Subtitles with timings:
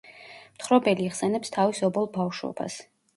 [0.53, 2.79] მთხრობელი იხსენებს თავის ობოლ ბავშვობას.